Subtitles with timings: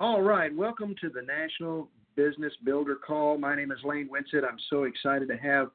[0.00, 3.38] All right, welcome to the National Business Builder Call.
[3.38, 4.42] My name is Lane Winsett.
[4.44, 5.70] I'm so excited to have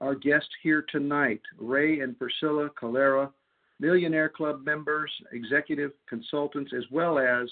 [0.00, 3.32] our guests here tonight, Ray and Priscilla Calera,
[3.80, 7.48] Millionaire Club members, executive consultants, as well as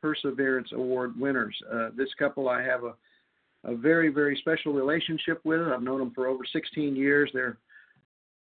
[0.00, 1.54] Perseverance Award winners.
[1.70, 2.94] Uh, this couple I have a,
[3.64, 5.60] a very, very special relationship with.
[5.60, 7.28] I've known them for over 16 years.
[7.34, 7.58] They're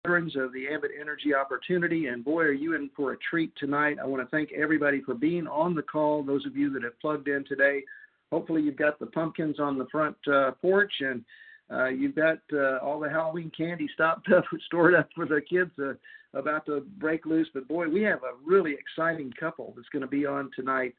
[0.05, 3.97] veterans of the Ambit Energy Opportunity, and boy, are you in for a treat tonight.
[4.03, 6.23] I want to thank everybody for being on the call.
[6.23, 7.83] Those of you that have plugged in today,
[8.31, 11.25] hopefully you've got the pumpkins on the front uh, porch and
[11.73, 15.71] uh, you've got uh, all the Halloween candy stopped up, stored up for the kids
[15.79, 15.95] uh,
[16.39, 17.49] about to break loose.
[17.55, 20.95] But boy, we have a really exciting couple that's going to be on tonight.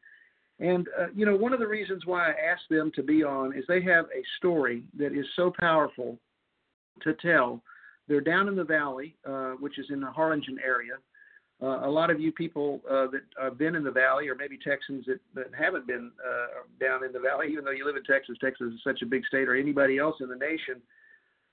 [0.60, 3.56] And, uh, you know, one of the reasons why I asked them to be on
[3.56, 6.18] is they have a story that is so powerful
[7.04, 7.62] to tell.
[8.08, 10.94] They're down in the valley, uh, which is in the Harlingen area.
[11.62, 14.58] Uh, a lot of you people uh, that have been in the valley, or maybe
[14.58, 18.04] Texans that, that haven't been uh, down in the valley, even though you live in
[18.04, 20.82] Texas, Texas is such a big state, or anybody else in the nation,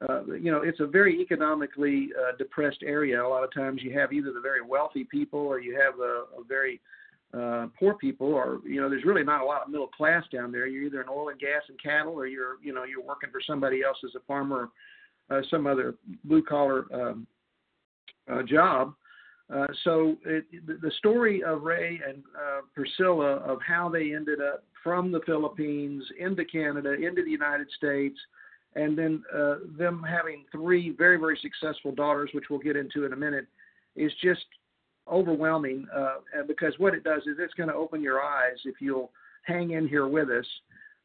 [0.09, 3.25] uh, you know, it's a very economically uh, depressed area.
[3.25, 6.41] A lot of times you have either the very wealthy people or you have a,
[6.41, 6.81] a very
[7.35, 10.51] uh, poor people, or you know, there's really not a lot of middle class down
[10.51, 10.67] there.
[10.67, 13.41] You're either in oil and gas and cattle, or you're, you know, you're working for
[13.47, 14.71] somebody else as a farmer,
[15.51, 17.27] some other blue collar um,
[18.31, 18.95] uh, job.
[19.53, 24.65] Uh, so it, the story of Ray and uh, Priscilla of how they ended up
[24.83, 28.19] from the Philippines into Canada, into the United States,
[28.75, 33.13] and then uh, them having three very, very successful daughters, which we'll get into in
[33.13, 33.47] a minute,
[33.95, 34.45] is just
[35.11, 36.15] overwhelming uh,
[36.47, 39.11] because what it does is it's going to open your eyes if you'll
[39.43, 40.47] hang in here with us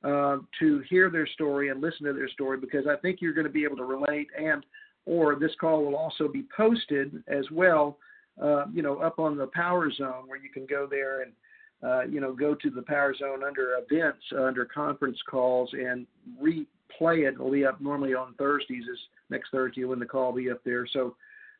[0.03, 3.47] uh, to hear their story and listen to their story because I think you're going
[3.47, 4.65] to be able to relate and
[5.05, 7.97] or this call will also be posted as well
[8.41, 11.31] uh, you know, up on the Power Zone where you can go there and,
[11.83, 16.05] uh, you know, go to the Power Zone under events, under conference calls, and
[16.41, 17.33] replay it.
[17.33, 18.83] It'll be up normally on Thursdays.
[18.83, 20.85] Is next Thursday when the call will be up there.
[20.91, 21.15] So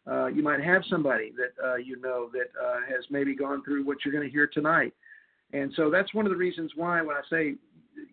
[0.10, 3.84] uh, you might have somebody that uh, you know that uh, has maybe gone through
[3.84, 4.94] what you're going to hear tonight.
[5.54, 7.56] And so that's one of the reasons why when I say,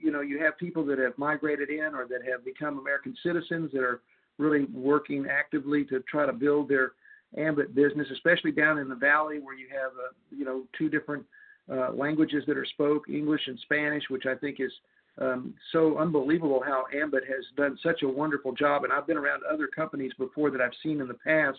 [0.01, 3.71] you know, you have people that have migrated in or that have become American citizens
[3.73, 4.01] that are
[4.39, 6.93] really working actively to try to build their
[7.37, 11.25] Ambit business, especially down in the valley where you have, uh, you know, two different
[11.73, 14.71] uh, languages that are spoke, English and Spanish, which I think is
[15.21, 18.85] um, so unbelievable how Ambit has done such a wonderful job.
[18.85, 21.59] And I've been around other companies before that I've seen in the past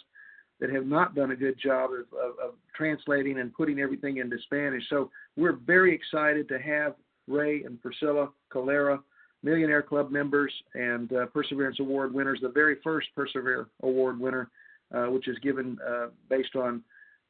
[0.59, 4.37] that have not done a good job of, of, of translating and putting everything into
[4.45, 4.83] Spanish.
[4.89, 6.95] So we're very excited to have
[7.27, 8.99] Ray and Priscilla Calera,
[9.43, 14.49] Millionaire Club members and uh, Perseverance Award winners, the very first Persevere Award winner
[14.93, 16.83] uh, which is given uh, based on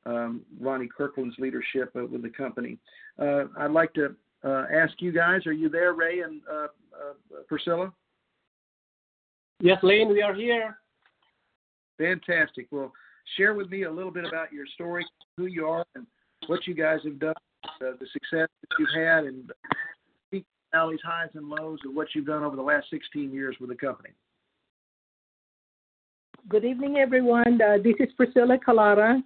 [0.05, 2.77] um, Ronnie Kirkland's leadership uh, with the company.
[3.19, 6.67] Uh, I'd like to uh, ask you guys, are you there, Ray and uh,
[7.47, 7.91] Priscilla?
[9.61, 10.77] Yes, Lane, we are here.
[11.97, 12.67] Fantastic.
[12.71, 12.91] Well,
[13.37, 15.05] share with me a little bit about your story,
[15.37, 16.05] who you are, and
[16.47, 17.33] what you guys have done,
[17.79, 19.49] the success that you've had, and
[20.75, 23.75] valleys, highs, and lows of what you've done over the last 16 years with the
[23.75, 24.09] company.
[26.49, 27.61] Good evening, everyone.
[27.61, 29.21] Uh, this is Priscilla Calera,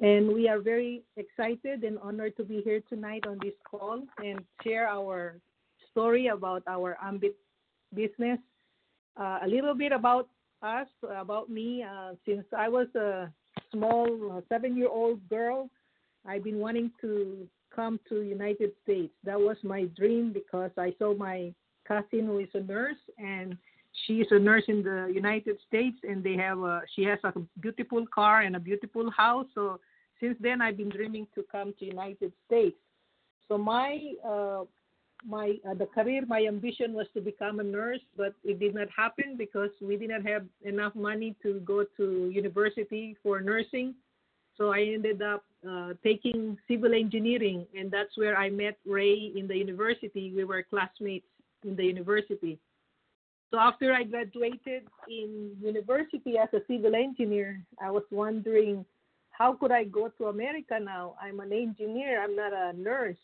[0.00, 4.40] and we are very excited and honored to be here tonight on this call and
[4.64, 5.36] share our
[5.90, 7.36] story about our Ambit
[7.94, 8.38] business.
[9.20, 10.28] Uh, a little bit about
[10.62, 11.84] us, about me.
[11.84, 13.30] Uh, since I was a
[13.72, 15.68] small seven-year-old girl,
[16.26, 17.46] I've been wanting to
[17.78, 19.14] come to United States.
[19.28, 21.54] That was my dream because I saw my
[21.86, 23.56] cousin who is a nurse and
[24.06, 27.32] she is a nurse in the United States, and they have a, she has a
[27.60, 29.46] beautiful car and a beautiful house.
[29.54, 29.80] So
[30.20, 32.76] since then, I've been dreaming to come to United States.
[33.48, 34.64] So my uh,
[35.26, 38.88] my uh, the career, my ambition was to become a nurse, but it did not
[39.02, 43.94] happen because we didn't have enough money to go to university for nursing.
[44.56, 49.48] So I ended up uh, taking civil engineering, and that's where I met Ray in
[49.48, 50.32] the university.
[50.34, 51.26] We were classmates
[51.64, 52.58] in the university.
[53.50, 58.84] So after I graduated in university as a civil engineer, I was wondering
[59.30, 61.14] how could I go to America now?
[61.22, 62.22] I'm an engineer.
[62.22, 63.16] I'm not a nurse.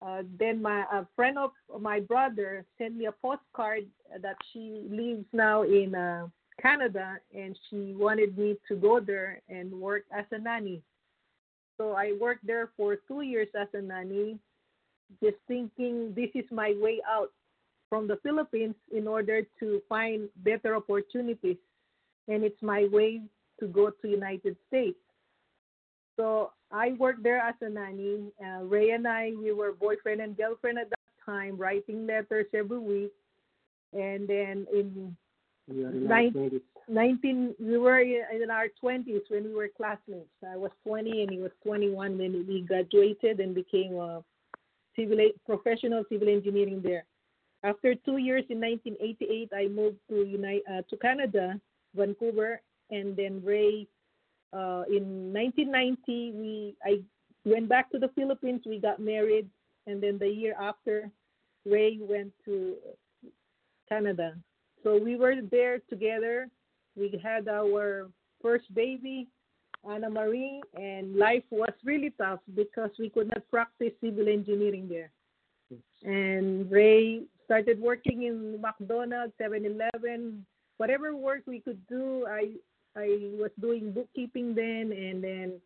[0.00, 1.50] Uh, then my a friend of
[1.80, 3.86] my brother sent me a postcard
[4.20, 6.28] that she lives now in uh,
[6.60, 10.82] Canada, and she wanted me to go there and work as a nanny.
[11.78, 14.38] So I worked there for two years as a nanny,
[15.22, 17.30] just thinking this is my way out
[17.88, 21.56] from the Philippines in order to find better opportunities.
[22.28, 23.22] And it's my way
[23.60, 24.98] to go to United States.
[26.16, 28.32] So I worked there as a nanny.
[28.44, 32.78] Uh, Ray and I, we were boyfriend and girlfriend at that time, writing letters every
[32.78, 33.12] week.
[33.92, 35.16] And then in
[35.68, 36.62] We are in Nine- our 20s.
[36.88, 40.28] 19, we were in our 20s when we were classmates.
[40.46, 44.22] I was 20 and he was 21 when we graduated and became a
[44.94, 47.04] civil professional civil engineering there.
[47.62, 51.58] After two years in 1988, I moved to United, uh, to Canada,
[51.94, 53.88] Vancouver, and then Ray.
[54.52, 57.02] Uh, in 1990, we I
[57.46, 58.62] went back to the Philippines.
[58.66, 59.48] We got married,
[59.86, 61.10] and then the year after,
[61.64, 62.76] Ray went to
[63.88, 64.36] Canada.
[64.84, 66.48] So we were there together.
[66.94, 68.08] We had our
[68.40, 69.26] first baby,
[69.90, 75.10] Anna Marie, and life was really tough because we could not practice civil engineering there.
[76.04, 80.46] And Ray started working in McDonald's, 7-Eleven,
[80.76, 82.26] whatever work we could do.
[82.28, 82.52] I
[82.96, 85.60] I was doing bookkeeping then, and then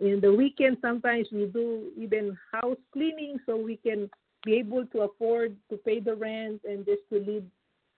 [0.00, 4.10] in the weekend sometimes we do even house cleaning so we can
[4.44, 7.44] be able to afford to pay the rent and just to live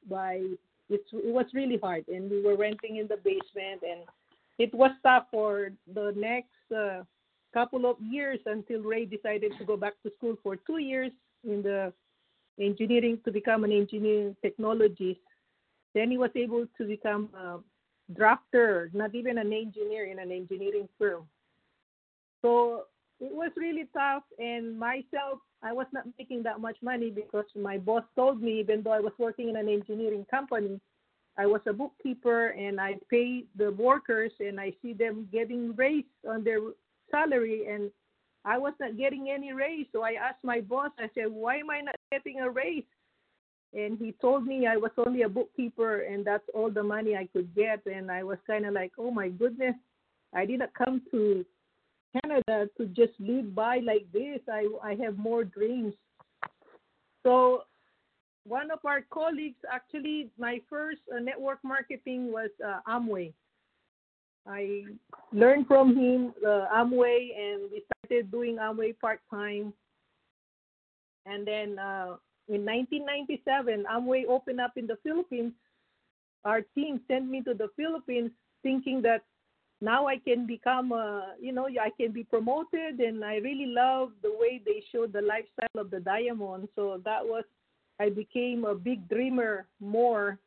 [0.08, 0.42] by
[0.90, 4.00] it's it was really hard and we were renting in the basement and
[4.58, 7.02] it was tough for the next uh,
[7.52, 11.10] couple of years until Ray decided to go back to school for two years
[11.44, 11.92] in the
[12.60, 15.18] engineering to become an engineering technologist.
[15.94, 17.58] Then he was able to become a
[18.12, 21.24] drafter, not even an engineer in an engineering firm.
[22.42, 22.84] So
[23.25, 27.79] it was really tough and myself I was not making that much money because my
[27.79, 30.79] boss told me even though I was working in an engineering company,
[31.38, 36.06] I was a bookkeeper and I pay the workers and I see them getting raised
[36.29, 36.59] on their
[37.11, 37.91] salary and
[38.44, 39.87] I was not getting any raise.
[39.93, 42.85] So I asked my boss, I said, Why am I not getting a raise?
[43.73, 47.26] And he told me I was only a bookkeeper and that's all the money I
[47.32, 47.81] could get.
[47.87, 49.76] And I was kind of like, Oh my goodness,
[50.35, 51.44] I did not come to
[52.22, 54.40] Canada to just live by like this.
[54.49, 55.94] I I have more dreams.
[57.22, 57.64] So
[58.46, 63.32] one of our colleagues, actually, my first uh, network marketing was uh, Amway.
[64.46, 64.84] I
[65.32, 69.72] learned from him uh, Amway, and we started doing Amway part time.
[71.25, 72.16] And then uh,
[72.49, 75.52] in 1997, Amway opened up in the Philippines.
[76.44, 78.31] Our team sent me to the Philippines,
[78.62, 79.22] thinking that
[79.84, 84.12] now I can become, a, you know, I can be promoted, and I really love
[84.22, 86.69] the way they showed the lifestyle of the diamond.
[86.75, 87.44] So that was,
[88.00, 90.38] I became a big dreamer more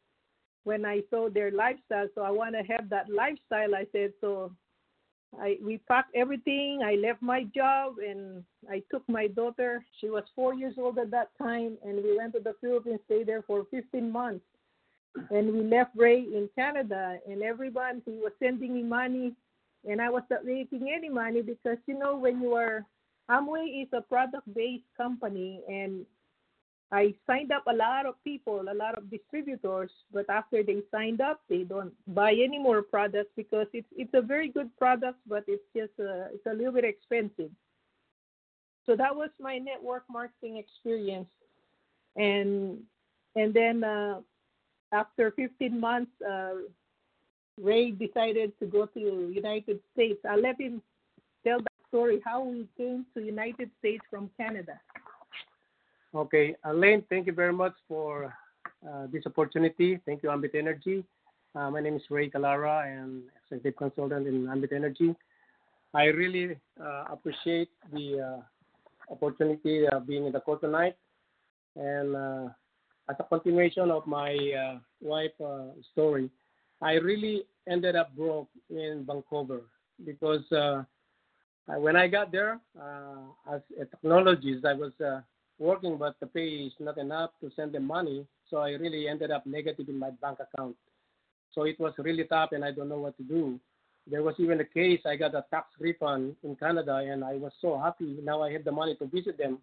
[0.64, 2.08] when I saw their lifestyle.
[2.16, 3.76] So I want to have that lifestyle.
[3.76, 4.52] I said so.
[5.40, 6.82] I we packed everything.
[6.84, 9.86] I left my job and I took my daughter.
[10.00, 13.02] She was four years old at that time, and we went to the Philippines.
[13.06, 14.46] Stayed there for 15 months
[15.30, 19.34] and we left Ray in Canada, and everyone he was sending me money,
[19.90, 22.86] and I was not making any money because you know when you are
[23.30, 26.06] Amway is a product-based company, and
[26.92, 31.20] I signed up a lot of people, a lot of distributors, but after they signed
[31.20, 35.44] up, they don't buy any more products because it's it's a very good product, but
[35.48, 37.52] it's just a, it's a little bit expensive.
[38.86, 41.30] So that was my network marketing experience,
[42.16, 42.80] and
[43.36, 43.84] and then.
[43.84, 44.22] Uh,
[44.92, 46.54] after 15 months, uh,
[47.62, 50.20] Ray decided to go to United States.
[50.30, 50.82] I'll let him
[51.46, 54.80] tell that story how we came to United States from Canada.
[56.16, 58.34] Okay, Elaine, thank you very much for
[58.88, 60.00] uh, this opportunity.
[60.06, 61.04] Thank you, Ambit Energy.
[61.56, 65.16] Uh, my name is Ray Calara, and executive consultant in Ambit Energy.
[65.94, 70.96] I really uh, appreciate the uh, opportunity of being in the call tonight,
[71.76, 72.50] and uh,
[73.10, 76.30] as a continuation of my uh, wife uh, story,
[76.82, 79.62] I really ended up broke in Vancouver
[80.06, 80.84] because uh,
[81.68, 85.22] when I got there uh, as a technologist, I was uh,
[85.60, 88.26] working, but the pay is not enough to send the money.
[88.50, 90.76] So I really ended up negative in my bank account.
[91.54, 93.60] So it was really tough, and I don't know what to do.
[94.10, 97.52] There was even a case I got a tax refund in Canada, and I was
[97.62, 98.18] so happy.
[98.24, 99.58] Now I have the money to visit them,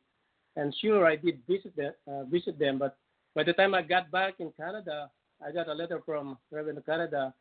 [0.57, 2.99] and sure I did visit them, uh, visit them, but
[3.35, 5.11] by the time I got back in Canada,
[5.45, 7.35] I got a letter from Revenue Canada.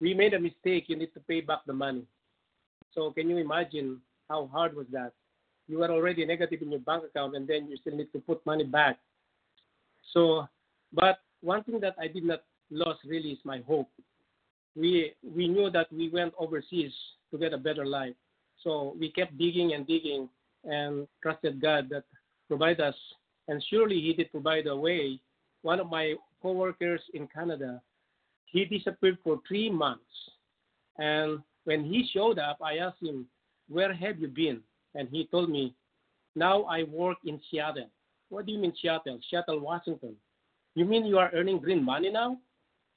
[0.00, 0.84] We made a mistake.
[0.88, 2.04] You need to pay back the money.
[2.94, 5.12] So can you imagine how hard was that?
[5.66, 8.44] You were already negative in your bank account, and then you still need to put
[8.46, 8.98] money back.
[10.12, 10.46] So,
[10.92, 13.88] but one thing that I did not lose really is my hope.
[14.76, 16.92] We we knew that we went overseas
[17.30, 18.14] to get a better life,
[18.62, 20.28] so we kept digging and digging
[20.64, 22.04] and trusted God that
[22.48, 22.94] provide us
[23.48, 25.20] and surely he did provide a way.
[25.64, 27.80] One of my coworkers in Canada,
[28.44, 30.04] he disappeared for three months,
[30.98, 33.26] and when he showed up, I asked him,
[33.70, 34.60] where have you been?
[34.94, 35.74] And he told me,
[36.36, 37.88] now I work in Seattle.
[38.28, 39.18] What do you mean Seattle?
[39.30, 40.16] Seattle, Washington.
[40.74, 42.36] You mean you are earning green money now?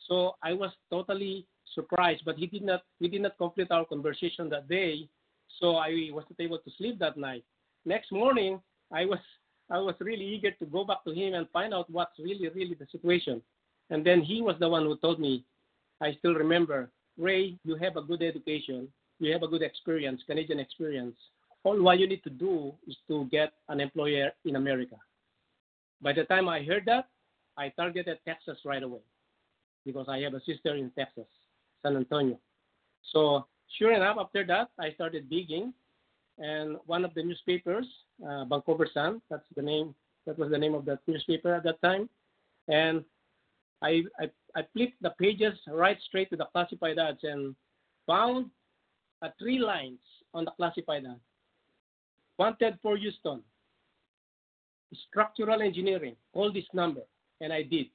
[0.10, 4.50] So I was totally surprised, but he did not we did not complete our conversation
[4.50, 5.08] that day.
[5.62, 7.46] So I wasn't able to sleep that night.
[7.86, 8.60] Next morning,
[8.92, 9.20] I was
[9.70, 12.76] I was really eager to go back to him and find out what's really really
[12.76, 13.42] the situation.
[13.90, 15.46] And then he was the one who told me,
[16.02, 18.88] I still remember, Ray, you have a good education,
[19.20, 21.16] you have a good experience, Canadian experience.
[21.64, 24.96] All what you need to do is to get an employer in America.
[26.02, 27.10] By the time I heard that,
[27.58, 29.00] I targeted Texas right away
[29.86, 31.26] because I have a sister in Texas,
[31.82, 32.40] San Antonio.
[33.12, 33.48] So
[33.78, 35.74] sure enough, after that, I started digging,
[36.39, 37.86] and one of the newspapers,
[38.27, 41.82] uh, Vancouver Sun, that's the name, that was the name of that newspaper at that
[41.82, 42.10] time,
[42.67, 43.03] and
[43.82, 47.56] I, I, I flipped the pages right straight to the classified ads and
[48.06, 48.50] found
[49.22, 50.00] uh, three lines
[50.34, 51.20] on the classified ad.
[52.38, 53.41] Wanted for Houston,
[55.10, 57.01] structural engineering, call this number.
[57.41, 57.88] And I did.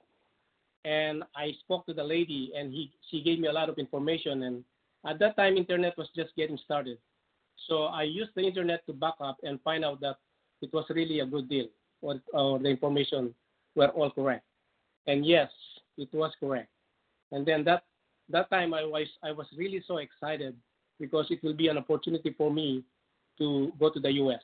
[0.85, 4.43] And I spoke to the lady and he, she gave me a lot of information.
[4.45, 4.65] And
[5.07, 6.99] at that time, internet was just getting started.
[7.69, 10.17] So I used the internet to back up and find out that
[10.61, 11.67] it was really a good deal
[12.01, 13.35] or, or the information
[13.75, 14.45] were all correct.
[15.07, 15.51] And yes,
[15.97, 16.69] it was correct.
[17.31, 17.85] And then that
[18.29, 20.55] that time I was I was really so excited
[21.01, 22.85] because it will be an opportunity for me
[23.39, 24.43] to go to the US.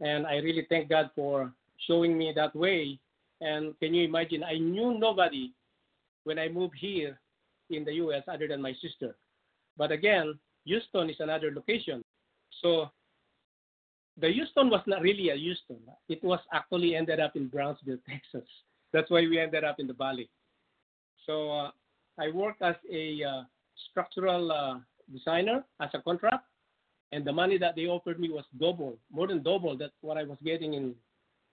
[0.00, 1.52] And I really thank God for
[1.86, 2.98] showing me that way.
[3.40, 5.52] And can you imagine I knew nobody
[6.24, 7.20] when I moved here
[7.70, 9.16] in the US other than my sister.
[9.76, 12.02] But again, Houston is another location.
[12.62, 12.90] So
[14.18, 15.78] the Houston was not really a Houston.
[16.08, 18.48] It was actually ended up in Brownsville, Texas.
[18.92, 20.28] That's why we ended up in the valley.
[21.26, 21.70] So uh,
[22.18, 23.42] I worked as a uh,
[23.90, 24.78] structural uh,
[25.12, 26.44] designer as a contract,
[27.12, 30.24] and the money that they offered me was double, more than double that what I
[30.24, 30.94] was getting in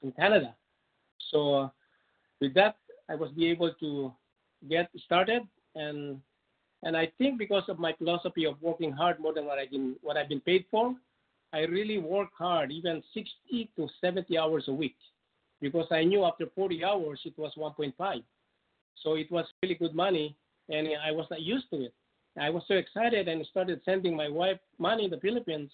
[0.02, 0.56] in Canada.
[1.32, 1.70] So uh,
[2.40, 2.76] with that,
[3.10, 4.14] I was be able to
[4.70, 5.44] get started,
[5.76, 6.22] and
[6.84, 9.96] and I think because of my philosophy of working hard more than what I've been
[10.02, 10.96] what I've been paid for,
[11.52, 14.96] I really work hard, even 60 to 70 hours a week,
[15.62, 18.24] because I knew after 40 hours it was 1.5.
[19.04, 20.36] So it was really good money,
[20.70, 21.94] and I was not used to it.
[22.40, 25.72] I was so excited and started sending my wife money in the Philippines.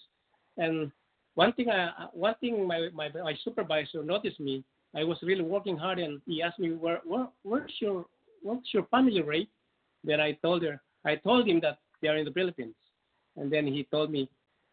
[0.56, 0.90] And
[1.34, 4.64] one thing, I, one thing, my, my my supervisor noticed me.
[4.94, 8.06] I was really working hard, and he asked me, "Where, where where's your
[8.42, 9.50] what's your family rate?"
[10.02, 12.74] Then I told her, I told him that they are in the Philippines,
[13.36, 14.28] and then he told me,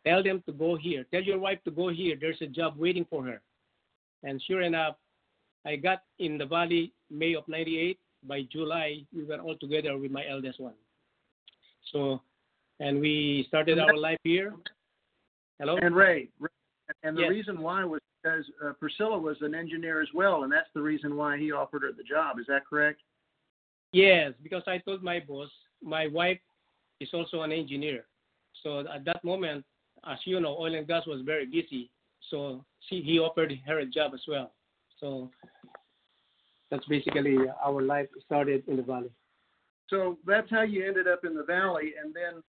[0.05, 1.05] "Tell them to go here.
[1.11, 2.15] Tell your wife to go here.
[2.19, 3.41] There's a job waiting for her."
[4.23, 4.95] And sure enough,
[5.65, 10.11] I got in the valley May of '98, by July, we were all together with
[10.11, 10.73] my eldest one.
[11.91, 12.21] So,
[12.79, 14.53] and we started our life here.
[15.59, 15.77] Hello.
[15.77, 16.29] And Ray,
[17.03, 17.29] and the yes.
[17.29, 21.15] reason why was because uh, Priscilla was an engineer as well, and that's the reason
[21.15, 22.39] why he offered her the job.
[22.39, 23.01] Is that correct?
[23.91, 25.49] Yes, because I told my boss,
[25.83, 26.39] my wife
[26.99, 28.05] is also an engineer.
[28.63, 29.65] So at that moment,
[30.09, 31.89] as you know, oil and gas was very busy.
[32.29, 34.51] So she, he offered her a job as well.
[34.99, 35.29] So
[36.71, 39.11] that's basically our life started in the valley.
[39.89, 42.41] So that's how you ended up in the valley, and then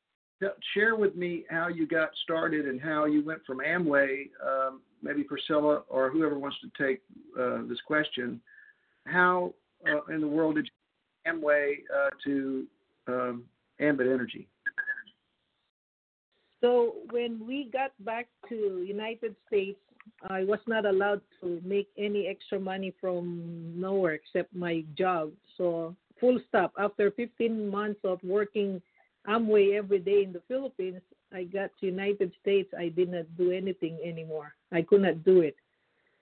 [0.74, 4.30] share with me how you got started and how you went from Amway.
[4.46, 7.02] Um, maybe Priscilla or whoever wants to take
[7.40, 8.40] uh, this question.
[9.06, 9.54] How
[9.88, 12.66] uh, in the world did you Amway uh, to
[13.07, 13.43] um,
[13.79, 14.48] Ambit Energy?
[16.62, 19.79] So when we got back to United States,
[20.29, 25.31] I was not allowed to make any extra money from nowhere except my job.
[25.57, 26.74] So full stop.
[26.77, 28.81] After 15 months of working
[29.27, 31.01] Amway every day in the Philippines,
[31.33, 32.74] I got to United States.
[32.77, 34.53] I did not do anything anymore.
[34.72, 35.55] I could not do it.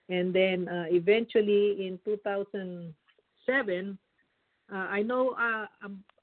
[0.09, 2.93] And then uh, eventually in 2007,
[3.87, 3.93] uh,
[4.75, 5.65] I know uh,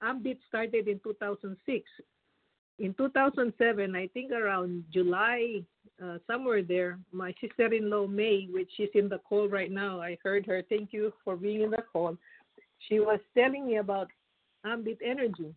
[0.02, 1.85] Ambit started in 2006.
[2.78, 5.62] In 2007, I think around July
[6.02, 10.47] uh, somewhere there, my sister-in-law May, which is in the call right now, I heard
[10.47, 10.62] her.
[10.69, 12.17] Thank you for being in the call.
[12.88, 14.09] She was telling me about
[14.64, 15.52] Ambit Energy,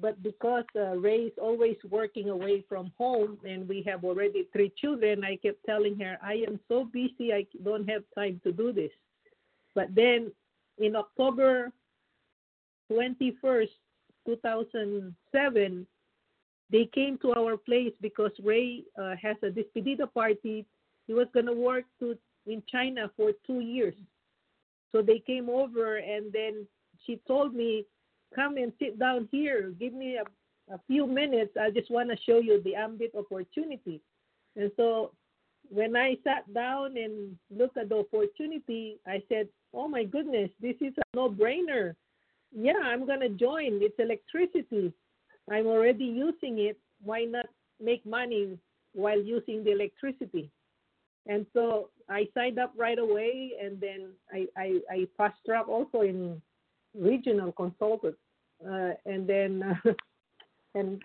[0.00, 4.72] but because uh, Ray is always working away from home, and we have already three
[4.78, 8.72] children, I kept telling her, "I am so busy, I don't have time to do
[8.72, 8.92] this."
[9.74, 10.30] But then,
[10.78, 11.72] in October
[12.90, 13.68] 21st,
[14.26, 15.86] 2007,
[16.70, 20.66] they came to our place because Ray uh, has a despedida party.
[21.06, 23.94] He was going to work to in China for two years.
[24.92, 26.66] So they came over and then
[27.06, 27.84] she told me,
[28.34, 29.72] come and sit down here.
[29.78, 30.24] Give me a
[30.72, 34.00] a few minutes, I just want to show you the ambit opportunity.
[34.56, 35.12] And so
[35.68, 40.76] when I sat down and looked at the opportunity, I said, oh my goodness, this
[40.80, 41.94] is a no brainer.
[42.54, 43.80] Yeah, I'm going to join.
[43.82, 44.92] It's electricity.
[45.50, 46.78] I'm already using it.
[47.02, 47.46] Why not
[47.82, 48.58] make money
[48.92, 50.50] while using the electricity?
[51.26, 56.02] And so I signed up right away, and then I, I, I fast track also
[56.02, 56.40] in
[56.94, 58.16] regional consultant.
[58.64, 59.92] Uh, and then uh,
[60.74, 61.02] and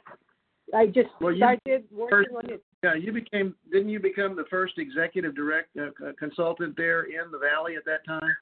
[0.74, 2.64] I just well, started working first, on it.
[2.84, 7.40] Yeah, you became didn't you become the first executive direct uh, consultant there in the
[7.40, 8.36] valley at that time?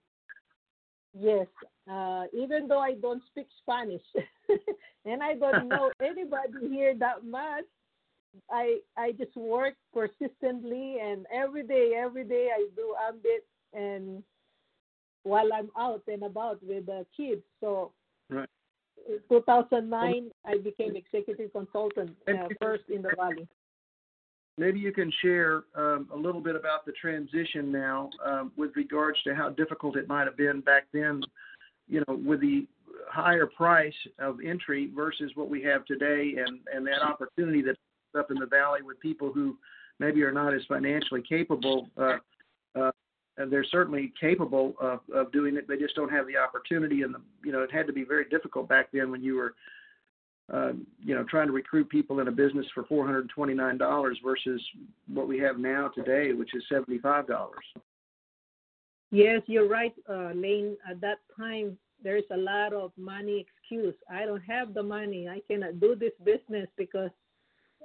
[1.20, 1.48] Yes,
[1.92, 4.04] uh, even though I don't speak Spanish
[5.06, 7.66] and I don't know anybody here that much,
[8.52, 14.24] I I just work persistently and every day, every day I do ambit and
[15.24, 17.42] while I'm out and about with the kids.
[17.60, 17.92] So
[18.30, 18.50] right.
[19.30, 23.48] 2009, I became executive consultant uh, first in the Valley.
[24.58, 29.22] Maybe you can share um, a little bit about the transition now um, with regards
[29.24, 31.22] to how difficult it might have been back then,
[31.88, 32.68] you know, with the
[33.10, 37.78] higher price of entry versus what we have today and, and that opportunity that's
[38.18, 39.56] up in the valley with people who
[40.00, 42.18] maybe are not as financially capable uh,
[42.76, 42.92] uh,
[43.50, 45.68] they're certainly capable of, of doing it.
[45.68, 48.68] They just don't have the opportunity, and you know it had to be very difficult
[48.68, 49.54] back then when you were,
[50.54, 50.72] uh,
[51.04, 54.18] you know, trying to recruit people in a business for four hundred twenty nine dollars
[54.24, 54.62] versus
[55.14, 57.66] what we have now today, which is seventy five dollars.
[59.12, 60.76] Yes, you're right, uh, Lane.
[60.90, 63.96] At that time, there's a lot of money excuse.
[64.12, 65.28] I don't have the money.
[65.30, 67.12] I cannot do this business because,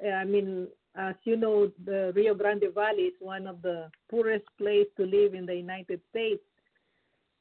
[0.04, 0.66] I mean,
[0.96, 5.34] as you know, the Rio Grande Valley is one of the poorest place to live
[5.34, 6.42] in the United States.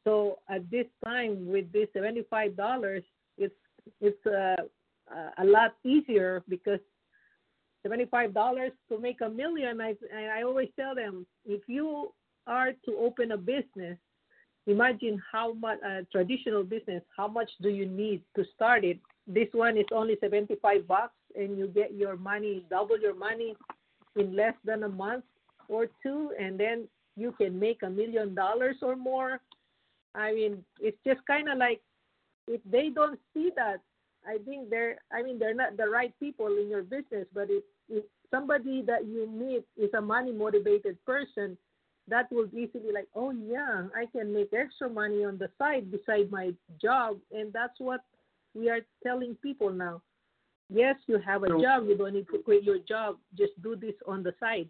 [0.04, 3.04] So at this time, with this seventy-five dollars,
[3.38, 3.54] it's
[4.00, 4.64] it's uh,
[5.38, 6.80] a lot easier because
[7.84, 9.82] seventy-five dollars to make a million.
[9.82, 9.96] I
[10.38, 12.14] I always tell them if you
[12.48, 13.98] are to open a business,
[14.68, 17.04] imagine how much a traditional business.
[17.16, 19.00] How much do you need to start it?
[19.28, 23.56] This one is only seventy-five bucks and you get your money, double your money
[24.16, 25.24] in less than a month
[25.70, 29.40] or two, and then you can make a million dollars or more.
[30.14, 31.82] I mean, it's just kind of like
[32.48, 33.80] if they don't see that,
[34.28, 37.28] I think they're, I mean, they're not the right people in your business.
[37.34, 41.58] But if, if somebody that you meet is a money motivated person,
[42.08, 46.32] that will easily like, oh yeah, I can make extra money on the side beside
[46.32, 48.02] my job, and that's what
[48.54, 50.02] we are telling people now.
[50.70, 51.86] Yes, you have a so, job.
[51.88, 53.18] You don't need to quit your job.
[53.38, 54.68] Just do this on the side.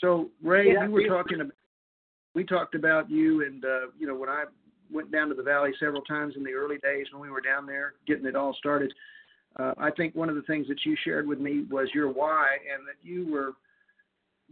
[0.00, 1.54] So Ray, yeah, we were talking about
[2.34, 4.44] we talked about you and uh, you know when I
[4.92, 7.66] went down to the valley several times in the early days when we were down
[7.66, 8.92] there getting it all started.
[9.58, 12.56] Uh, I think one of the things that you shared with me was your why
[12.72, 13.52] and that you were,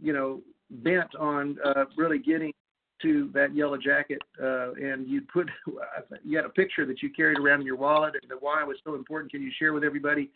[0.01, 2.53] you know, bent on uh, really getting
[3.01, 5.49] to that yellow jacket, uh, and you put
[6.23, 8.77] you had a picture that you carried around in your wallet, and the why was
[8.83, 9.31] so important.
[9.31, 10.29] Can you share with everybody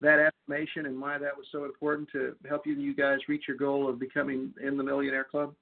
[0.00, 3.44] that affirmation and why that was so important to help you and you guys reach
[3.48, 5.54] your goal of becoming in the Millionaire Club?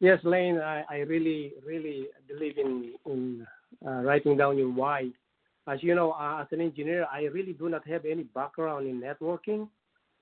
[0.00, 3.46] Yes, Lane, I, I really, really believe in in
[3.86, 5.10] uh, writing down your why.
[5.66, 9.00] As you know, uh, as an engineer, I really do not have any background in
[9.00, 9.68] networking.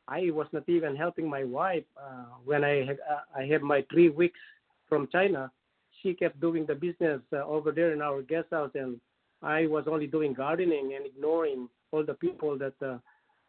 [0.06, 3.85] I was not even helping my wife uh, when I had, uh, I had my
[3.90, 4.38] three weeks
[4.88, 5.50] from China,
[6.02, 9.00] she kept doing the business uh, over there in our guest house, and
[9.42, 12.98] I was only doing gardening and ignoring all the people that uh,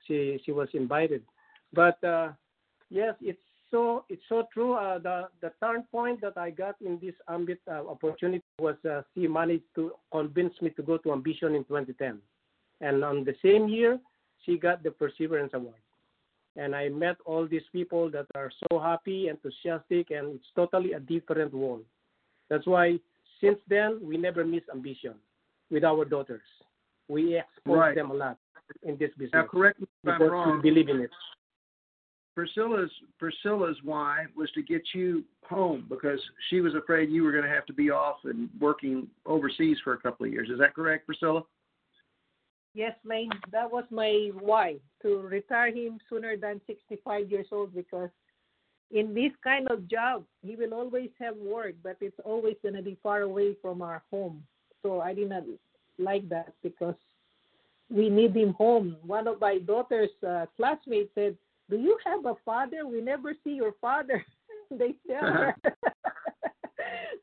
[0.08, 1.24] she she was invited.
[1.74, 1.98] But
[2.90, 3.40] yes, it's
[3.74, 4.74] so it's so true.
[4.74, 9.02] Uh, the the turn point that I got in this ambit uh, opportunity was uh,
[9.14, 12.20] she managed to convince me to go to Ambition in 2010,
[12.82, 14.00] and on the same year
[14.46, 15.82] she got the Perseverance Award
[16.56, 21.00] and I met all these people that are so happy, enthusiastic, and it's totally a
[21.00, 21.84] different world.
[22.50, 23.00] That's why
[23.42, 25.16] since then we never miss ambition
[25.72, 26.42] with our daughters.
[27.08, 27.96] We expose right.
[27.96, 28.38] them a lot
[28.84, 29.32] in this business.
[29.34, 30.62] Now, correct me if I'm wrong.
[30.64, 31.10] We believe in it.
[32.36, 36.20] Priscilla's Priscilla's why was to get you home because
[36.50, 39.94] she was afraid you were going to have to be off and working overseas for
[39.94, 40.50] a couple of years.
[40.50, 41.44] Is that correct, Priscilla?
[42.74, 48.10] Yes, Lane, that was my why to retire him sooner than 65 years old because
[48.90, 52.82] in this kind of job, he will always have work, but it's always going to
[52.82, 54.44] be far away from our home.
[54.82, 55.44] So I did not
[56.00, 56.96] like that because
[57.90, 58.98] we need him home.
[59.06, 61.38] One of my daughter's uh, classmates said,
[61.70, 62.86] Do you have a father?
[62.86, 64.26] We never see your father.
[64.72, 65.56] they tell her.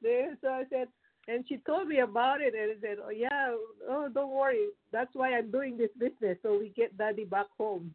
[0.41, 0.89] so I said,
[1.29, 3.55] and she told me about it, and I said, "Oh yeah,
[3.89, 4.69] oh don't worry.
[4.93, 7.95] That's why I'm doing this business, so we get daddy back home."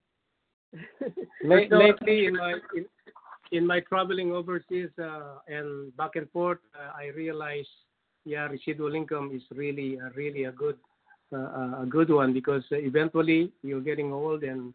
[1.43, 2.85] Lately, in my in,
[3.51, 7.67] in my traveling overseas uh, and back and forth, uh, I realized,
[8.25, 10.77] yeah, residual income is really, uh, really a good,
[11.33, 14.73] uh, a good one because eventually you're getting old and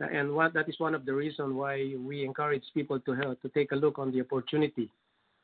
[0.00, 3.48] and what that is one of the reasons why we encourage people to help to
[3.50, 4.88] take a look on the opportunity.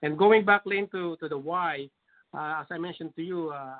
[0.02, 1.88] And going back, Lane, to, to the why,
[2.34, 3.76] uh, as I mentioned to you, uh,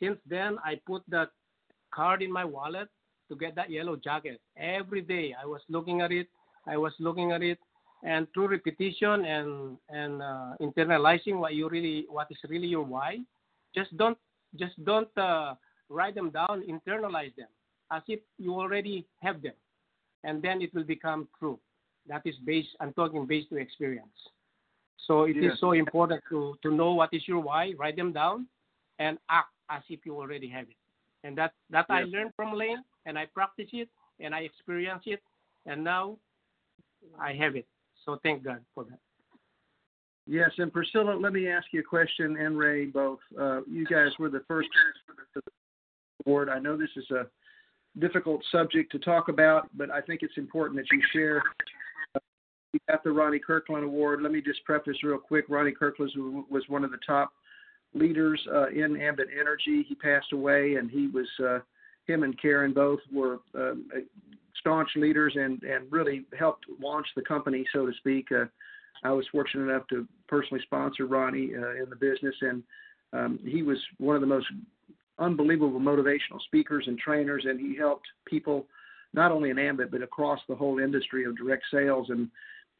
[0.00, 1.30] since then I put that
[1.92, 2.88] card in my wallet
[3.28, 4.40] to get that yellow jacket.
[4.56, 6.28] Every day I was looking at it,
[6.66, 7.58] I was looking at it,
[8.04, 13.18] and through repetition and and uh, internalizing what you really what is really your why,
[13.74, 14.18] just don't
[14.56, 15.54] just don't uh,
[15.88, 17.48] write them down, internalize them
[17.90, 19.54] as if you already have them,
[20.24, 21.58] and then it will become true.
[22.08, 22.68] That is based.
[22.80, 24.08] I'm talking based to experience.
[25.06, 28.46] So it is so important to, to know what is your why, write them down,
[28.98, 30.76] and act as if you already have it.
[31.24, 33.88] And that, that I learned from Lane, and I practice it,
[34.20, 35.22] and I experience it,
[35.66, 36.18] and now
[37.18, 37.66] I have it.
[38.04, 38.98] So thank God for that.
[40.26, 43.20] Yes, and Priscilla, let me ask you a question, and Ray both.
[43.38, 44.68] Uh, you guys were the first
[46.26, 46.50] award.
[46.50, 47.26] I know this is a
[47.98, 51.42] difficult subject to talk about, but I think it's important that you share
[52.72, 54.22] we got the Ronnie Kirkland Award.
[54.22, 55.46] Let me just preface real quick.
[55.48, 56.12] Ronnie Kirkland
[56.50, 57.32] was one of the top
[57.94, 59.84] leaders uh, in Ambit Energy.
[59.88, 61.60] He passed away, and he was uh,
[62.06, 63.88] him and Karen both were um,
[64.60, 68.28] staunch leaders and and really helped launch the company, so to speak.
[68.32, 68.44] Uh,
[69.04, 72.62] I was fortunate enough to personally sponsor Ronnie uh, in the business, and
[73.12, 74.46] um, he was one of the most
[75.18, 78.66] unbelievable motivational speakers and trainers, and he helped people
[79.14, 82.28] not only in Ambit but across the whole industry of direct sales and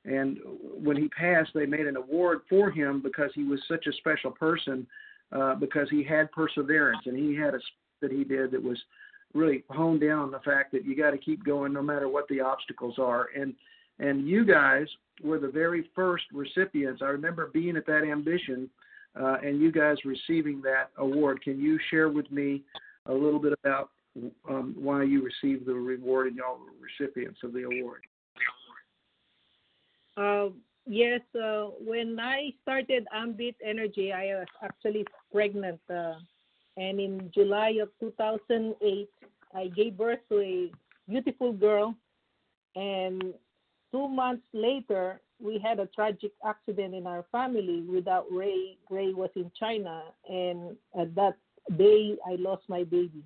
[0.05, 0.39] and
[0.83, 4.31] when he passed, they made an award for him because he was such a special
[4.31, 4.87] person,
[5.33, 7.59] uh, because he had perseverance and he had a
[8.01, 8.79] that he did that was
[9.35, 12.29] really honed in on the fact that you got to keep going no matter what
[12.29, 13.29] the obstacles are.
[13.37, 13.55] And
[13.99, 14.87] and you guys
[15.23, 17.03] were the very first recipients.
[17.03, 18.71] I remember being at that ambition,
[19.17, 21.43] uh, and you guys receiving that award.
[21.43, 22.63] Can you share with me
[23.07, 23.91] a little bit about
[24.49, 28.03] um, why you received the reward and y'all were recipients of the award?
[30.17, 30.49] Uh,
[30.87, 35.81] yes, uh, when I started Ambit Energy, I was actually pregnant.
[35.89, 36.15] Uh,
[36.77, 39.09] and in July of 2008,
[39.55, 40.73] I gave birth to a
[41.09, 41.95] beautiful girl.
[42.75, 43.35] And
[43.93, 48.77] two months later, we had a tragic accident in our family without Ray.
[48.91, 50.03] Ray was in China.
[50.29, 51.37] And at that
[51.77, 53.23] day, I lost my baby.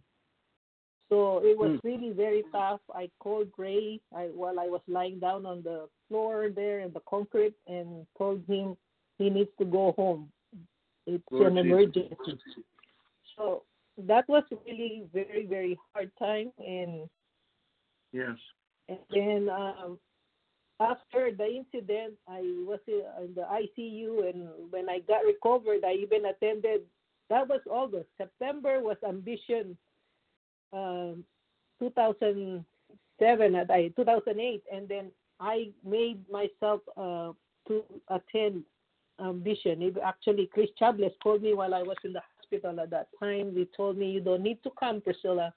[1.09, 1.81] So it was mm.
[1.85, 2.81] really very tough.
[2.95, 7.03] I called Ray I, while I was lying down on the floor there in the
[7.09, 8.77] concrete and told him
[9.19, 10.31] he needs to go home.
[11.07, 11.71] It's Lord an Jesus.
[11.71, 12.65] emergency.
[13.37, 13.63] So
[14.07, 17.09] that was really very very hard time and
[18.13, 18.37] yes.
[18.89, 19.99] And then um,
[20.91, 26.27] after the incident, I was in the ICU, and when I got recovered, I even
[26.27, 26.83] attended.
[27.31, 28.09] That was August.
[28.19, 29.77] September was Ambition
[30.73, 31.25] um,
[31.81, 37.33] 2007 at I 2008, and then I made myself uh,
[37.69, 38.65] to attend
[39.21, 39.95] Ambition.
[40.05, 43.55] Actually, Chris Chambless called me while I was in the hospital at that time.
[43.55, 45.55] He told me, "You don't need to come, Priscilla.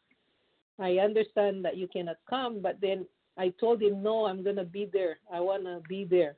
[0.79, 3.05] I understand that you cannot come, but then
[3.37, 5.19] I told him, no, I'm gonna be there.
[5.31, 6.35] I wanna be there."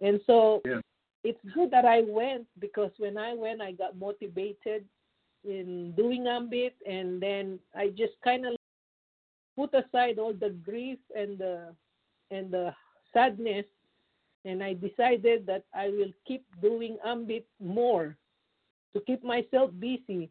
[0.00, 0.80] And so yeah.
[1.24, 4.84] it's good that I went because when I went, I got motivated
[5.44, 8.54] in doing Ambit, and then I just kind of
[9.56, 11.74] put aside all the grief and the
[12.30, 12.74] and the
[13.12, 13.66] sadness,
[14.44, 18.16] and I decided that I will keep doing Ambit more
[18.94, 20.30] to keep myself busy,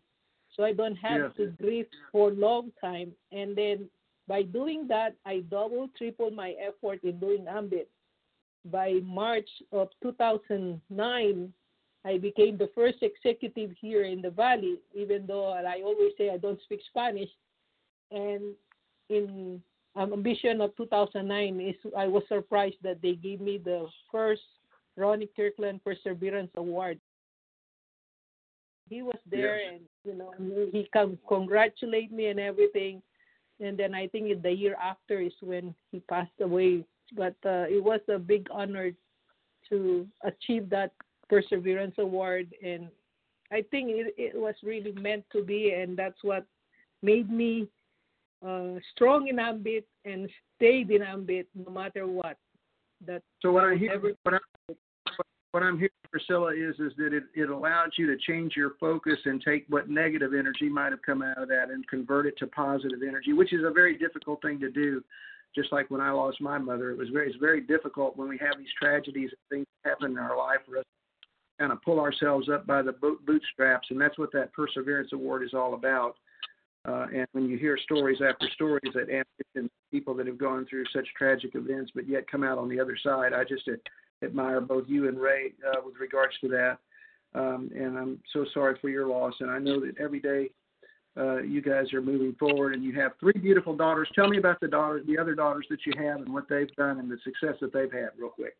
[0.55, 1.45] so I don't have yeah.
[1.45, 3.11] to grieve for a long time.
[3.31, 3.89] And then
[4.31, 7.89] by doing that, I double, triple my effort in doing Ambit.
[8.63, 11.53] By March of 2009,
[12.05, 16.37] I became the first executive here in the Valley, even though I always say I
[16.37, 17.27] don't speak Spanish.
[18.09, 18.53] And
[19.09, 19.61] in
[19.97, 24.43] Ambition of 2009, is I was surprised that they gave me the first
[24.95, 27.01] Ronnie Kirkland Perseverance Award.
[28.89, 29.73] He was there, yes.
[29.73, 30.33] and you know,
[30.71, 33.01] he come congratulate me and everything.
[33.61, 36.83] And then I think the year after is when he passed away.
[37.15, 38.91] But uh, it was a big honor
[39.69, 40.91] to achieve that
[41.29, 42.89] Perseverance Award, and
[43.51, 46.45] I think it, it was really meant to be, and that's what
[47.01, 47.67] made me
[48.45, 52.37] uh, strong in Ambit and stayed in Ambit no matter what.
[53.07, 54.73] That so when I hear when I,
[55.51, 59.17] what I'm hearing, Priscilla, is is that it, it allowed you to change your focus
[59.25, 62.47] and take what negative energy might have come out of that and convert it to
[62.47, 65.03] positive energy, which is a very difficult thing to do.
[65.53, 68.37] Just like when I lost my mother, it was very it's very difficult when we
[68.37, 71.99] have these tragedies and things happen in our life for us to kind of pull
[71.99, 72.93] ourselves up by the
[73.25, 76.15] bootstraps, and that's what that Perseverance Award is all about.
[76.87, 79.07] Uh, and when you hear stories after stories that
[79.55, 82.79] and people that have gone through such tragic events, but yet come out on the
[82.79, 83.67] other side, I just
[84.23, 86.77] admire both you and Ray uh, with regards to that.
[87.33, 89.33] Um, and I'm so sorry for your loss.
[89.39, 90.49] And I know that every day
[91.17, 94.09] uh, you guys are moving forward, and you have three beautiful daughters.
[94.15, 96.99] Tell me about the daughters, the other daughters that you have, and what they've done,
[96.99, 98.55] and the success that they've had, real quick.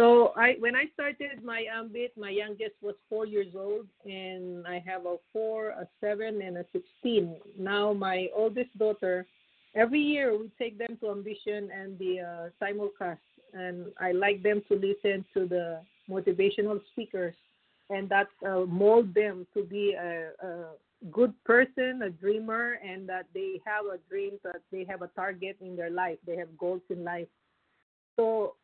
[0.00, 4.82] So I, when I started my ambit, my youngest was four years old, and I
[4.84, 7.36] have a four, a seven, and a sixteen.
[7.56, 9.24] Now my oldest daughter,
[9.76, 13.18] every year we take them to Ambition and the uh, simulcast,
[13.54, 17.34] and I like them to listen to the motivational speakers,
[17.90, 20.64] and that uh, mold them to be a, a
[21.10, 25.56] good person, a dreamer, and that they have a dream, that they have a target
[25.60, 27.28] in their life, they have goals in life.
[28.16, 28.54] So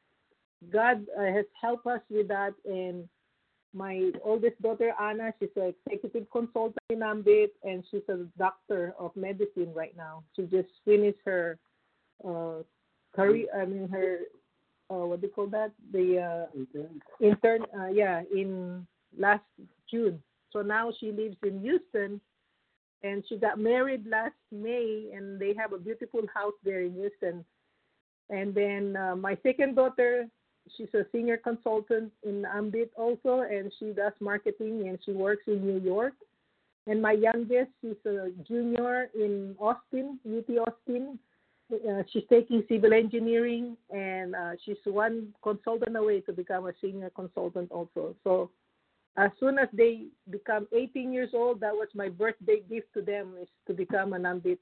[0.72, 2.54] God uh, has helped us with that.
[2.64, 3.08] And
[3.72, 9.14] my oldest daughter, Anna, she's an executive consultant in Ambit, and she's a doctor of
[9.16, 10.22] medicine right now.
[10.34, 11.58] She just finished her
[12.26, 12.62] uh,
[13.14, 14.18] career, I mean, her,
[14.90, 15.70] uh, what do you call that?
[15.92, 19.44] The uh, intern, intern uh, yeah, in last
[19.90, 20.22] June.
[20.52, 22.20] So now she lives in Houston,
[23.02, 27.44] and she got married last May, and they have a beautiful house there in Houston.
[28.30, 30.26] And then uh, my second daughter,
[30.76, 35.66] she's a senior consultant in Ambit also, and she does marketing and she works in
[35.66, 36.14] New York.
[36.86, 41.18] And my youngest, she's a junior in Austin, UT Austin.
[41.72, 47.10] Uh, she's taking civil engineering, and uh, she's one consultant away to become a senior
[47.10, 48.14] consultant also.
[48.24, 48.50] So
[49.16, 53.34] as soon as they become 18 years old, that was my birthday gift to them
[53.40, 54.58] is to become an Ambit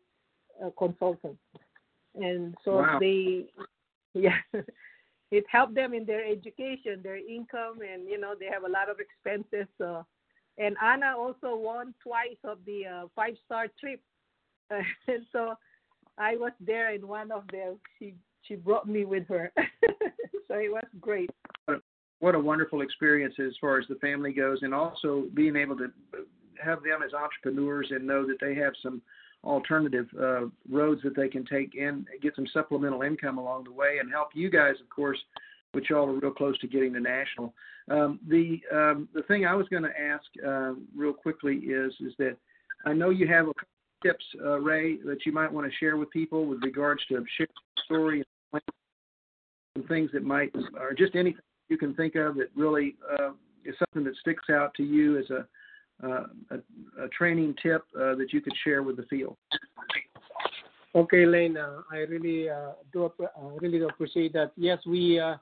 [0.62, 1.38] uh, consultant.
[2.14, 2.98] And so wow.
[3.00, 3.46] they,
[4.14, 4.38] yeah
[5.30, 8.88] it helped them in their education, their income, and you know they have a lot
[8.88, 9.66] of expenses.
[9.76, 10.06] So,
[10.56, 14.00] and Anna also won twice of the uh, five star trip,
[14.70, 15.54] and so
[16.18, 17.78] I was there in one of them.
[17.98, 19.52] She she brought me with her,
[20.48, 21.30] so it was great.
[22.20, 25.92] What a wonderful experience as far as the family goes, and also being able to
[26.62, 29.00] have them as entrepreneurs and know that they have some
[29.44, 33.98] alternative uh, roads that they can take and get some supplemental income along the way
[34.00, 35.18] and help you guys, of course,
[35.72, 37.54] which y'all are real close to getting the national.
[37.90, 42.12] Um, the um, the thing I was going to ask uh, real quickly is is
[42.18, 42.36] that
[42.84, 43.52] I know you have a
[44.02, 47.50] tips, uh, Ray, that you might want to share with people with regards to sharing
[47.84, 48.24] story
[49.74, 53.30] and things that might or just anything you can think of that really uh,
[53.64, 55.46] is something that sticks out to you as a
[56.00, 59.36] uh, a, a, training tip uh, that you could share with the field?
[60.94, 63.28] Okay, Lane, uh, I really uh, do uh,
[63.60, 64.52] really appreciate that.
[64.56, 65.34] Yes, we uh,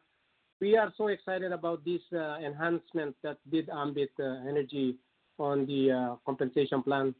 [0.60, 4.96] we are so excited about this enhancement that did Ambit Energy
[5.38, 7.14] on the compensation plan.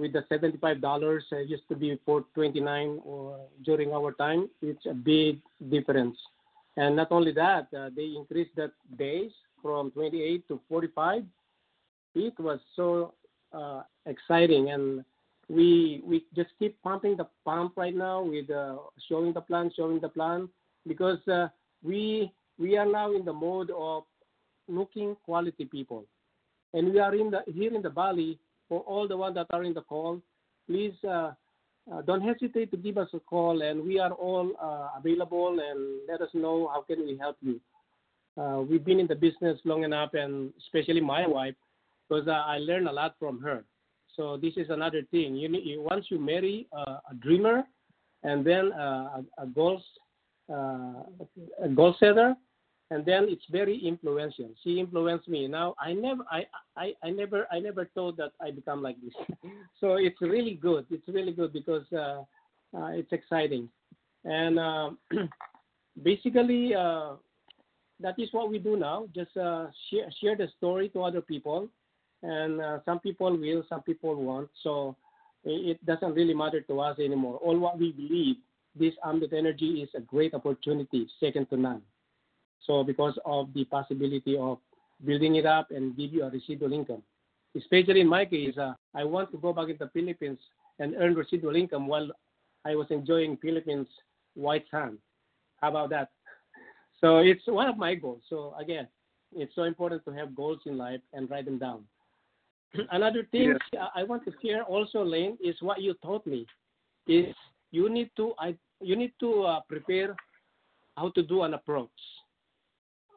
[0.00, 4.48] With the seventy-five dollars, it used to be four twenty-nine or during our time.
[4.62, 6.16] It's a big difference.
[6.76, 9.30] And not only that, they increased that days
[9.62, 11.24] from 28 to 45
[12.14, 13.14] it was so
[13.52, 15.04] uh, exciting, and
[15.48, 18.76] we we just keep pumping the pump right now with uh,
[19.08, 20.48] showing the plan, showing the plan,
[20.86, 21.48] because uh,
[21.82, 24.04] we we are now in the mode of
[24.68, 26.04] looking quality people,
[26.74, 28.38] and we are here in the valley
[28.70, 30.22] for all the ones that are in the call.
[30.66, 31.32] Please uh,
[31.92, 35.58] uh, don't hesitate to give us a call, and we are all uh, available.
[35.58, 37.60] And let us know how can we help you.
[38.70, 41.54] We've been in the business long enough, and especially my wife
[42.08, 43.64] because I learned a lot from her.
[44.16, 45.36] So this is another thing.
[45.36, 47.64] You, you once you marry a dreamer,
[48.22, 49.46] and then a, a
[51.62, 52.34] a goal setter,
[52.90, 54.50] and then it's very influential.
[54.62, 55.46] She influenced me.
[55.46, 56.42] Now I never I,
[56.76, 59.14] I, I never I never thought that I become like this.
[59.80, 60.86] so it's really good.
[60.90, 62.22] It's really good because uh,
[62.76, 63.68] uh, it's exciting,
[64.24, 64.90] and uh,
[66.02, 67.12] basically uh,
[68.00, 69.06] that is what we do now.
[69.14, 71.68] Just uh, share share the story to other people,
[72.22, 74.50] and uh, some people will, some people won't.
[74.62, 74.96] So
[75.44, 77.36] it doesn't really matter to us anymore.
[77.36, 78.36] All what we believe,
[78.76, 81.82] this Ambit Energy is a great opportunity, second to none.
[82.66, 84.58] So because of the possibility of
[85.04, 87.02] building it up and give you a residual income,
[87.56, 90.38] especially in my case, uh, I want to go back in the Philippines
[90.78, 92.10] and earn residual income while
[92.64, 93.88] I was enjoying Philippines
[94.34, 94.98] white sand.
[95.60, 96.10] How about that?
[97.00, 98.20] So it's one of my goals.
[98.28, 98.86] So again,
[99.32, 101.84] it's so important to have goals in life and write them down.
[102.92, 103.88] Another thing yes.
[103.94, 106.46] I want to share also, Lane, is what you taught me.
[107.06, 107.34] Is
[107.70, 110.14] you need to I you need to uh, prepare
[110.96, 111.88] how to do an approach.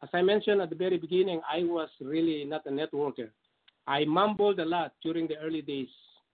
[0.03, 3.29] As I mentioned at the very beginning, I was really not a networker.
[3.87, 5.87] I mumbled a lot during the early days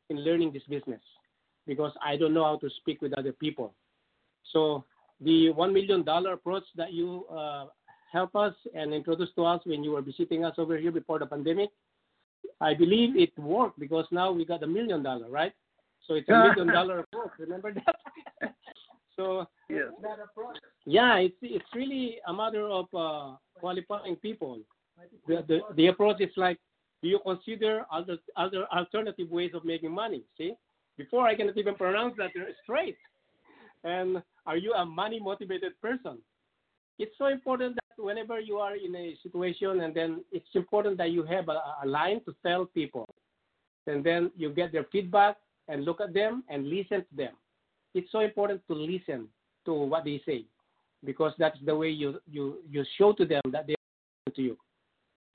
[0.10, 1.02] in learning this business
[1.68, 3.76] because I don't know how to speak with other people.
[4.52, 4.86] So
[5.22, 7.66] the one million dollar approach that you uh,
[8.12, 11.28] help us and introduced to us when you were visiting us over here before the
[11.28, 11.70] pandemic,
[12.60, 15.54] I believe it worked because now we got a million dollar, right?
[16.08, 17.34] So it's a million dollar approach.
[17.38, 17.96] Remember that?
[19.20, 19.92] so yes.
[20.86, 24.60] Yeah, it's it's really a matter of uh, qualifying people.
[25.28, 26.58] The, the the approach is like,
[27.04, 30.24] do you consider other other alternative ways of making money?
[30.38, 30.54] See,
[30.98, 32.32] before I cannot even pronounce that
[32.64, 32.98] straight.
[33.84, 36.18] And are you a money motivated person?
[36.98, 41.12] It's so important that whenever you are in a situation, and then it's important that
[41.12, 43.08] you have a, a line to tell people,
[43.88, 45.38] and then you get their feedback
[45.70, 47.34] and look at them and listen to them.
[47.94, 49.28] It's so important to listen
[49.66, 50.46] to what they say
[51.06, 54.58] because that's the way you you you show to them that they are to you.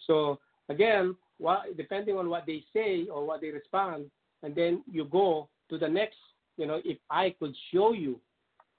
[0.07, 0.39] So
[0.69, 4.11] again, what, depending on what they say or what they respond,
[4.43, 6.17] and then you go to the next.
[6.57, 8.21] You know, if I could show you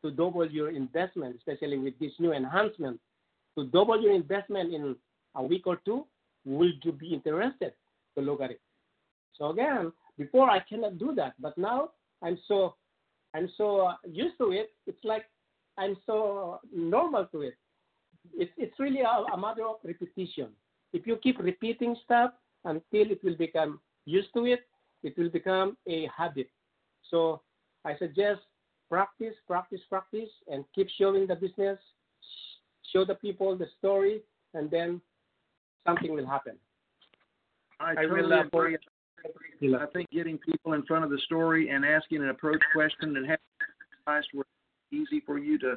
[0.01, 2.99] to double your investment, especially with this new enhancement,
[3.57, 4.95] to double your investment in
[5.35, 6.05] a week or two,
[6.45, 7.73] would you be interested
[8.15, 8.61] to look at it?
[9.37, 11.89] So again, before I cannot do that, but now
[12.21, 12.75] I'm so
[13.35, 14.69] I'm so used to it.
[14.87, 15.25] It's like
[15.77, 17.55] I'm so normal to it.
[18.33, 20.49] It's it's really a, a matter of repetition.
[20.93, 22.31] If you keep repeating stuff
[22.63, 24.61] until it will become used to it,
[25.03, 26.49] it will become a habit.
[27.11, 27.41] So
[27.83, 28.41] I suggest
[28.89, 31.77] practice, practice, practice, and keep showing the business,
[32.93, 34.21] show the people the story,
[34.53, 35.01] and then
[35.85, 36.55] something will happen.
[37.81, 38.77] I, I totally will, uh, agree.
[39.79, 43.25] I think getting people in front of the story and asking an approach question and
[43.25, 43.39] having
[43.99, 44.45] advice where
[44.91, 45.75] it's easy for you to,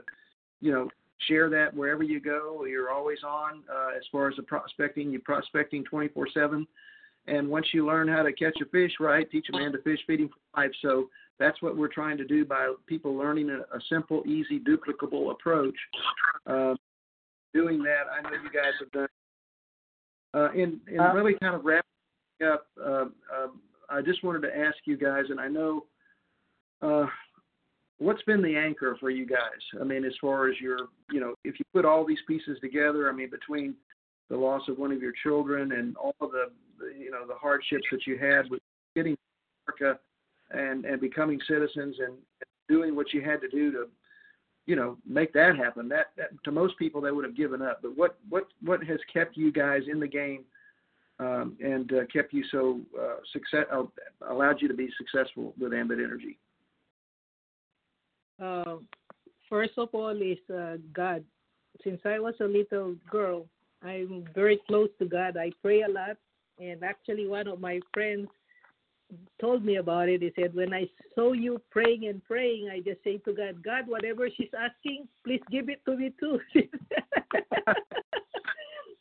[0.61, 0.89] you know,
[1.27, 2.65] share that wherever you go.
[2.65, 5.11] You're always on uh, as far as the prospecting.
[5.11, 6.67] You're prospecting 24/7,
[7.27, 10.01] and once you learn how to catch a fish right, teach a man to fish,
[10.07, 10.73] feeding for life.
[10.83, 11.09] So
[11.39, 15.77] that's what we're trying to do by people learning a, a simple, easy, duplicable approach.
[16.47, 16.75] Uh,
[17.55, 19.09] doing that, I know you guys have done.
[20.35, 21.88] Uh, and, and uh, really kind of wrapping
[22.42, 23.48] up, uh, uh,
[23.90, 25.85] I just wanted to ask you guys, and I know
[26.83, 27.07] uh,
[27.98, 29.38] what's been the anchor for you guys?
[29.81, 30.79] I mean, as far as your,
[31.11, 33.74] you know, if you put all these pieces together, I mean, between
[34.31, 36.46] the loss of one of your children and all of the,
[36.98, 38.61] you know, the hardships that you had with
[38.94, 39.16] getting
[39.66, 39.98] America
[40.51, 42.14] and and becoming citizens and
[42.68, 43.87] doing what you had to do to,
[44.66, 45.88] you know, make that happen.
[45.88, 47.81] That, that to most people they would have given up.
[47.83, 50.44] But what what what has kept you guys in the game?
[51.21, 53.85] Um, and uh, kept you so uh, success uh,
[54.29, 56.39] allowed you to be successful with Ambit Energy?
[58.41, 58.77] Uh,
[59.49, 61.25] first of all, is uh, God.
[61.85, 63.47] Since I was a little girl,
[63.83, 65.37] I'm very close to God.
[65.37, 66.17] I pray a lot,
[66.59, 68.29] and actually, one of my friends
[69.41, 70.23] told me about it.
[70.23, 73.87] He said, When I saw you praying and praying, I just say to God, God,
[73.87, 76.41] whatever she's asking, please give it to me too.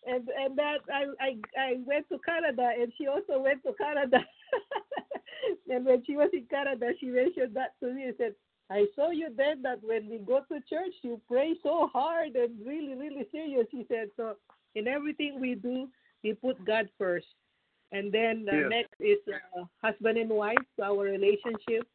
[0.07, 4.25] and and that I I I went to Canada and she also went to Canada.
[5.69, 8.05] and when she was in Canada, she mentioned that to me.
[8.07, 8.35] She said,
[8.69, 12.53] "I saw you then that when we go to church, you pray so hard and
[12.65, 14.35] really really serious." She said, "So
[14.75, 15.89] in everything we do,
[16.23, 17.27] we put God first,
[17.91, 18.69] and then the yes.
[18.69, 21.87] next is uh, husband and wife, our relationship."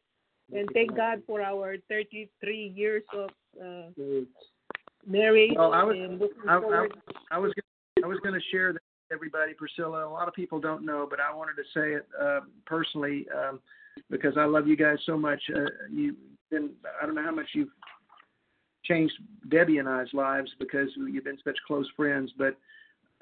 [0.51, 3.89] And thank God for our 33 years of uh,
[5.07, 5.53] marriage.
[5.55, 5.95] Well, I was,
[6.47, 6.87] I, I,
[7.31, 7.53] I was
[8.03, 10.05] I was going to share that with everybody, Priscilla.
[10.05, 13.59] A lot of people don't know, but I wanted to say it uh, personally um,
[14.09, 15.41] because I love you guys so much.
[15.55, 16.17] Uh, you've
[16.51, 17.69] been, I don't know how much you've
[18.83, 19.13] changed
[19.47, 22.57] Debbie and I's lives because you've been such close friends, but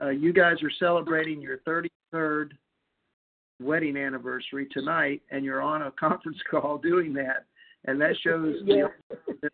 [0.02, 2.50] uh, you guys are celebrating your 33rd
[3.62, 7.46] wedding anniversary tonight, and you're on a conference call doing that,
[7.86, 8.88] and that shows yeah.
[9.28, 9.50] the,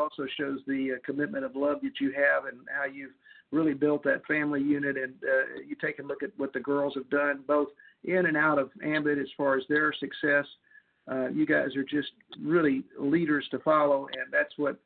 [0.00, 3.12] also shows the uh, commitment of love that you have and how you've
[3.52, 4.96] really built that family unit.
[4.96, 7.68] And uh, you take a look at what the girls have done, both
[8.04, 10.46] in and out of Ambit, as far as their success.
[11.10, 14.78] Uh, you guys are just really leaders to follow, and that's what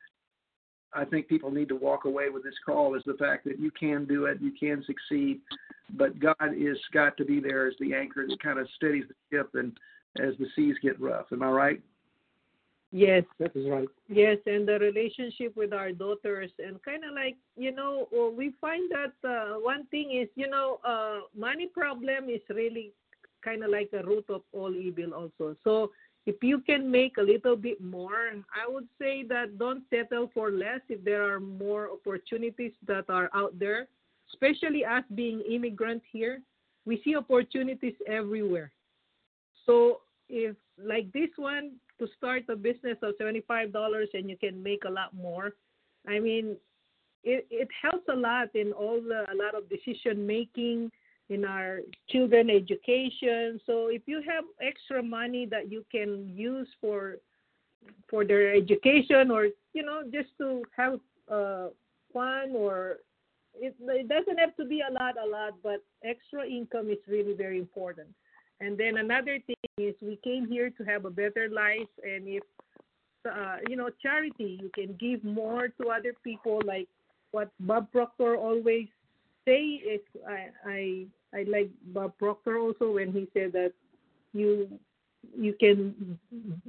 [0.95, 3.71] I think people need to walk away with this call is the fact that you
[3.73, 5.41] can do it, you can succeed,
[5.97, 9.37] but God is got to be there as the anchor that kind of steadies the
[9.37, 9.73] ship and
[10.21, 11.27] as the seas get rough.
[11.33, 11.83] Am I right?
[12.97, 13.88] Yes, that is right.
[14.09, 18.07] Yes, and the relationship with our daughters, and kind of like you know,
[18.38, 22.92] we find that uh, one thing is you know, uh, money problem is really
[23.45, 25.57] kind of like a root of all evil also.
[25.64, 25.90] So
[26.24, 30.53] if you can make a little bit more, I would say that don't settle for
[30.53, 33.88] less if there are more opportunities that are out there,
[34.32, 36.42] especially us being immigrant here.
[36.86, 38.70] We see opportunities everywhere.
[39.66, 44.84] So if like this one to start a business of $75 and you can make
[44.84, 45.53] a lot more,
[46.07, 46.57] I mean,
[47.22, 50.90] it, it helps a lot in all the a lot of decision making
[51.30, 51.80] in our
[52.11, 53.61] children education.
[53.64, 57.16] So if you have extra money that you can use for
[58.09, 61.68] for their education or you know just to have uh,
[62.12, 62.99] fun or
[63.55, 67.34] it, it doesn't have to be a lot a lot but extra income is really
[67.34, 68.09] very important
[68.61, 72.43] and then another thing is we came here to have a better life and if
[73.31, 76.89] uh, you know charity you can give more to other people like
[77.33, 78.87] what Bob Proctor always
[79.45, 83.73] say is I, I I like Bob Proctor also when he said that
[84.33, 84.79] you
[85.37, 86.19] you can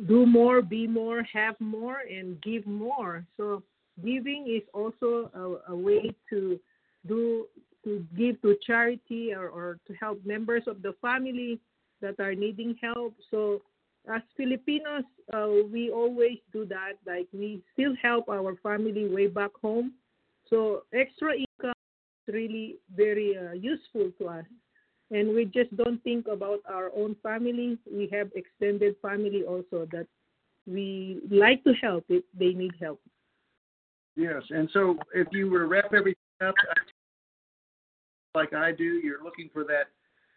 [0.07, 3.25] do more, be more, have more, and give more.
[3.37, 3.63] So
[4.03, 6.59] giving is also a, a way to
[7.07, 7.47] do
[7.83, 11.59] to give to charity or, or to help members of the family
[12.05, 13.15] that are needing help.
[13.31, 13.61] So
[14.13, 15.03] as Filipinos,
[15.33, 16.93] uh, we always do that.
[17.05, 19.93] Like we still help our family way back home.
[20.49, 21.73] So extra income
[22.27, 24.45] is really very uh, useful to us.
[25.11, 27.77] And we just don't think about our own family.
[27.91, 30.07] We have extended family also that
[30.67, 32.99] we like to help if they need help.
[34.15, 36.55] Yes, and so if you were to wrap everything up
[38.33, 39.87] like I do, you're looking for that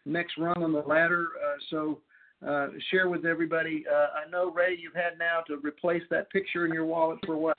[0.05, 1.27] next rung on the ladder.
[1.43, 1.99] Uh, so
[2.47, 3.85] uh, share with everybody.
[3.91, 7.37] Uh, I know Ray, you've had now to replace that picture in your wallet for
[7.37, 7.57] what?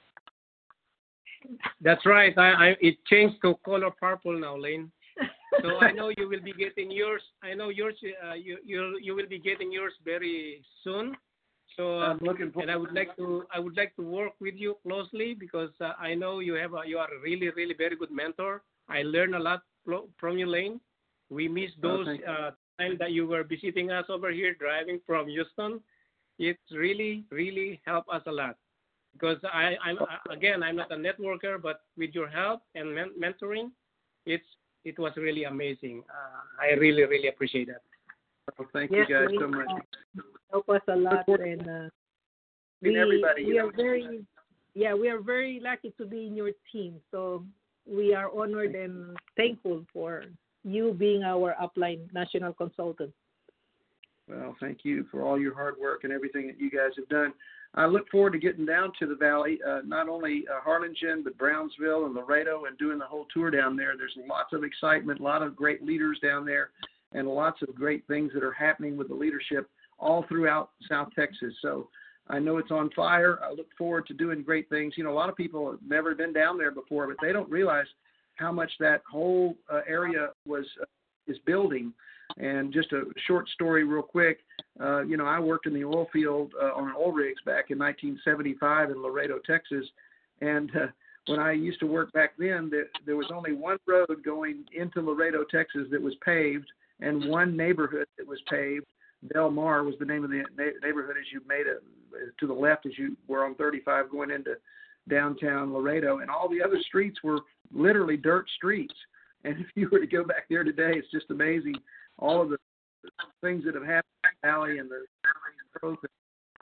[1.81, 2.37] That's right.
[2.37, 4.91] I, I it changed to color purple now, Lane.
[5.63, 7.23] so I know you will be getting yours.
[7.43, 7.95] I know yours.
[8.27, 11.17] Uh, you you you will be getting yours very soon.
[11.77, 12.63] So I'm looking for.
[12.63, 15.93] And I would like to I would like to work with you closely because uh,
[15.99, 18.63] I know you have a, you are a really really very good mentor.
[18.89, 19.63] I learned a lot
[20.19, 20.81] from you, Lane.
[21.31, 22.27] We missed Oh, those thank you.
[22.27, 25.81] uh, time that you were visiting us over here driving from Houston.
[26.39, 28.57] It's really really helped us a lot
[29.13, 29.99] because I, I'm
[30.31, 33.71] again I'm not a networker, but with your help and men- mentoring,
[34.27, 34.45] it's
[34.85, 36.03] it was really amazing.
[36.09, 37.83] Uh, I really really appreciate that.
[38.59, 39.69] Oh, thank Yeah, you guys we, so much.
[39.71, 41.89] uh, help us a lot, and uh,
[42.83, 43.73] we everybody, we are know.
[43.77, 44.25] very
[44.75, 47.01] yeah we are very lucky to be in your team.
[47.11, 47.45] So
[47.87, 50.25] we are honored and thankful for
[50.65, 53.13] you being our upline national consultant.
[54.29, 57.33] Well, thank you for all your hard work and everything that you guys have done.
[57.75, 61.39] I look forward to getting down to the valley, uh, not only uh, Harlingen, but
[61.39, 63.97] Brownsville and Laredo, and doing the whole tour down there.
[63.97, 66.71] There's lots of excitement, a lot of great leaders down there,
[67.13, 71.55] and lots of great things that are happening with the leadership all throughout South Texas.
[71.63, 71.89] So
[72.29, 73.39] I know it's on fire.
[73.45, 74.95] I look forward to doing great things.
[74.97, 77.51] You know, a lot of people have never been down there before, but they don't
[77.51, 77.87] realize
[78.41, 80.87] how much that whole uh, area was uh,
[81.27, 81.93] is building.
[82.39, 84.39] And just a short story, real quick.
[84.81, 87.79] Uh, you know, I worked in the oil field uh, on oil rigs back in
[87.79, 89.85] 1975 in Laredo, Texas,
[90.41, 90.87] and uh,
[91.27, 95.01] when I used to work back then, there, there was only one road going into
[95.03, 96.67] Laredo, Texas, that was paved,
[97.01, 98.87] and one neighborhood that was paved.
[99.35, 101.83] Del Mar was the name of the na- neighborhood as you made it
[102.39, 104.55] to the left as you were on 35 going into
[105.09, 107.41] downtown Laredo, and all the other streets were
[107.73, 108.95] literally dirt streets.
[109.43, 111.77] And if you were to go back there today, it's just amazing
[112.19, 112.59] all of the
[113.41, 115.07] things that have happened in the valley and the
[115.81, 115.97] growth,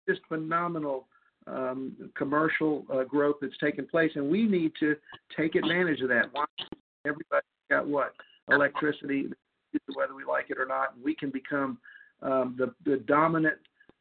[0.09, 1.09] just phenomenal
[1.49, 4.95] um, commercial uh, growth that's taken place, and we need to
[5.37, 6.27] take advantage of that.
[7.07, 8.13] Everybody's got what
[8.51, 9.27] electricity,
[9.95, 10.95] whether we like it or not.
[11.03, 11.79] We can become
[12.23, 13.57] um, the the dominant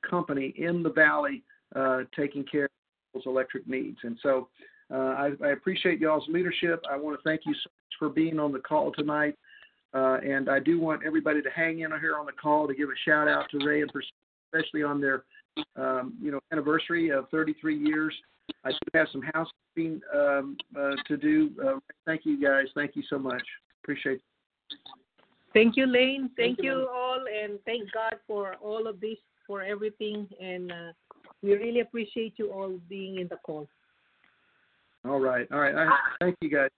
[0.07, 1.43] company in the valley,
[1.75, 2.66] uh, taking care
[3.25, 3.97] electric needs.
[4.03, 4.49] And so,
[4.91, 6.83] uh, I, I appreciate y'all's leadership.
[6.89, 9.35] I want to thank you so much for being on the call tonight.
[9.93, 12.89] Uh, and I do want everybody to hang in here on the call to give
[12.89, 14.11] a shout out to Ray and Pers-
[14.53, 15.23] especially on their
[15.75, 18.13] um, you know anniversary of 33 years.
[18.63, 21.51] I do have some housekeeping um, uh, to do.
[21.63, 22.65] Uh, thank you guys.
[22.75, 23.43] Thank you so much.
[23.83, 24.17] Appreciate.
[24.17, 24.21] It.
[25.53, 26.29] Thank you, Lane.
[26.37, 30.71] Thank Thank, you, you all, and thank God for all of this, for everything, and
[30.71, 30.91] uh,
[31.43, 33.67] we really appreciate you all being in the call.
[35.05, 35.47] All right.
[35.51, 35.75] All right.
[35.75, 36.69] I, thank you guys.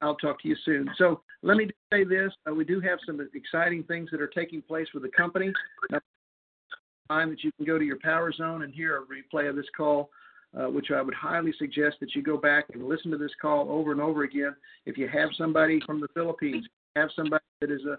[0.00, 0.88] I'll talk to you soon.
[0.96, 4.62] So let me say this: uh, we do have some exciting things that are taking
[4.62, 5.52] place with the company.
[7.10, 10.10] Time that you can go to your PowerZone and hear a replay of this call,
[10.58, 13.70] uh, which I would highly suggest that you go back and listen to this call
[13.70, 14.54] over and over again.
[14.84, 17.98] If you have somebody from the Philippines, have somebody that is a,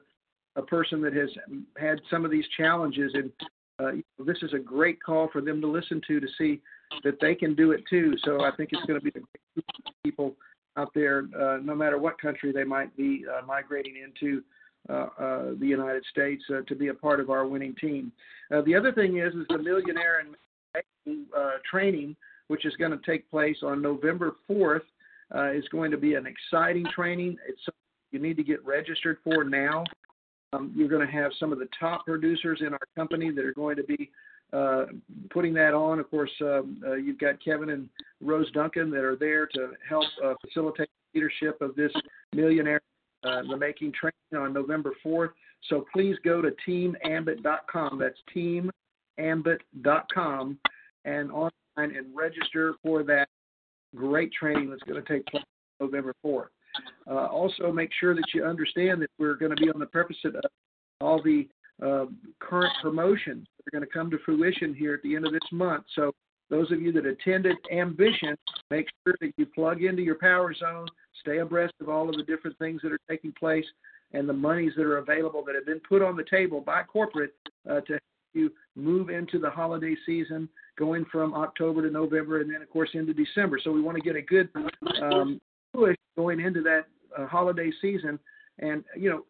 [0.60, 1.30] a person that has
[1.78, 3.32] had some of these challenges, and
[3.80, 3.92] uh,
[4.26, 6.62] this is a great call for them to listen to to see
[7.04, 8.14] that they can do it too.
[8.24, 9.64] So I think it's going to be of
[10.04, 10.36] people
[10.78, 14.42] out there, uh, no matter what country they might be uh, migrating into
[14.90, 18.12] uh, uh, the United States, uh, to be a part of our winning team.
[18.50, 20.22] The other thing is, is the Millionaire
[21.06, 21.28] and
[21.70, 22.16] training,
[22.48, 24.82] which is going to take place on November 4th,
[25.36, 27.38] uh, is going to be an exciting training.
[27.48, 27.62] It's
[28.12, 29.84] you need to get registered for now.
[30.54, 33.54] Um, you're going to have some of the top producers in our company that are
[33.54, 34.10] going to be
[34.52, 34.86] uh,
[35.30, 36.00] putting that on.
[36.00, 37.88] Of course, um, uh, you've got Kevin and
[38.22, 41.92] Rose Duncan that are there to help uh, facilitate leadership of this
[42.34, 42.82] millionaire
[43.24, 45.32] uh, the making training on November 4th.
[45.70, 48.00] So please go to teamambit.com.
[48.00, 48.18] That's
[49.20, 50.58] teamambit.com
[51.06, 53.28] and online and register for that
[53.96, 55.44] great training that's going to take place
[55.80, 56.48] November 4th.
[57.10, 60.18] Uh, also, make sure that you understand that we're going to be on the precipice
[60.26, 60.36] of
[61.02, 61.48] all the
[61.84, 62.06] uh,
[62.40, 65.42] current promotions that are going to come to fruition here at the end of this
[65.52, 65.86] month.
[65.96, 66.12] So,
[66.50, 68.36] those of you that attended Ambition,
[68.72, 70.88] make sure that you plug into your PowerZone,
[71.22, 73.66] stay abreast of all of the different things that are taking place
[74.14, 77.34] and the monies that are available that have been put on the table by corporate
[77.70, 78.02] uh, to help
[78.34, 82.90] you move into the holiday season, going from October to November, and then of course
[82.94, 83.60] into December.
[83.64, 84.50] So we want to get a good
[85.02, 85.40] um,
[86.18, 86.86] going into that
[87.18, 88.20] uh, holiday season.
[88.60, 89.24] And you know,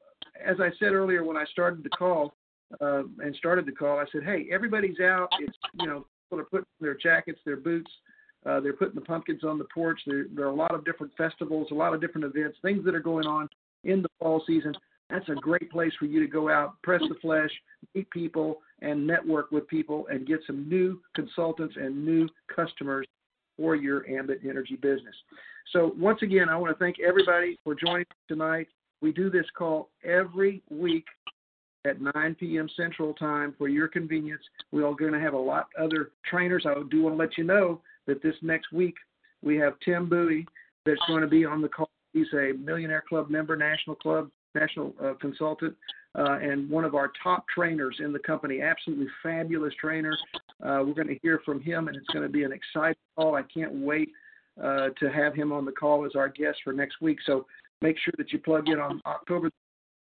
[0.44, 2.36] as I said earlier when I started the call
[2.82, 5.30] uh, and started the call, I said, "Hey, everybody's out.
[5.40, 7.92] It's you know, people are putting their jackets, their boots."
[8.46, 10.00] Uh, they're putting the pumpkins on the porch.
[10.08, 12.96] There, there are a lot of different festivals, a lot of different events, things that
[12.96, 13.50] are going on
[13.84, 14.74] in the fall season.
[15.10, 17.50] That's a great place for you to go out, press the flesh,
[17.94, 23.06] meet people, and network with people and get some new consultants and new customers
[23.60, 25.16] for your Ambit Energy business.
[25.74, 28.68] So, once again, I want to thank everybody for joining tonight.
[29.02, 31.06] We do this call every week
[31.86, 32.70] at 9 p.m.
[32.76, 34.42] Central Time for your convenience.
[34.72, 36.66] We are going to have a lot other trainers.
[36.66, 38.96] I do want to let you know that this next week
[39.42, 40.46] we have Tim Bowie
[40.86, 41.90] that's going to be on the call.
[42.14, 45.76] He's a Millionaire Club member, National Club, National uh, Consultant,
[46.18, 48.62] uh, and one of our top trainers in the company.
[48.62, 50.18] Absolutely fabulous trainer.
[50.64, 53.36] Uh, we're going to hear from him, and it's going to be an exciting call.
[53.36, 54.10] I can't wait
[54.62, 57.20] uh, to have him on the call as our guest for next week.
[57.26, 57.46] So
[57.82, 59.50] make sure that you plug in on October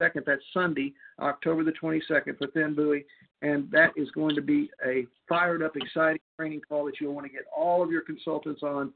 [0.01, 0.25] 2nd.
[0.25, 3.05] That's Sunday, October the 22nd for Tim Bowie.
[3.41, 7.25] And that is going to be a fired up, exciting training call that you'll want
[7.25, 8.91] to get all of your consultants on.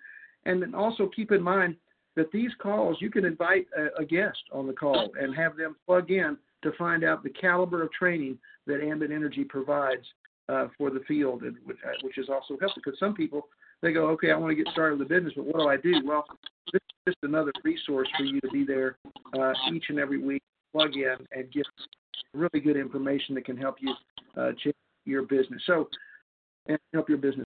[0.46, 1.78] And then also keep in mind
[2.16, 5.76] that these calls, you can invite a, a guest on the call and have them
[5.86, 8.38] plug in to find out the caliber of training
[8.68, 10.06] that Ambit Energy provides
[10.50, 13.48] uh, for the field, and which, uh, which is also helpful because some people
[13.82, 15.78] they go, okay, I want to get started with the business, but what do I
[15.78, 16.02] do?
[16.06, 16.26] Well,
[16.72, 18.98] this is just another resource for you to be there
[19.38, 20.42] uh, each and every week,
[20.72, 21.66] plug in, and get
[22.34, 23.94] really good information that can help you
[24.38, 24.76] uh, change
[25.06, 25.62] your business.
[25.66, 25.90] So,
[26.68, 27.46] and help your business.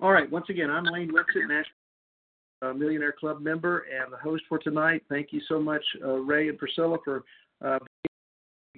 [0.00, 0.30] All right.
[0.30, 5.02] Once again, I'm Lane Wixit, National Millionaire Club member and the host for tonight.
[5.08, 7.22] Thank you so much, uh, Ray and Priscilla, for
[7.64, 7.78] uh,